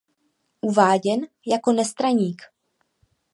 [0.61, 2.41] Uváděn jako nestraník.